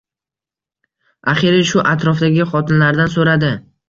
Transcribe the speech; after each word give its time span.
Axiyri 1.33 1.59
shu 1.71 1.83
atrofdagi 1.91 2.47
xotinlardan 2.55 3.13
so‘radi 3.17 3.51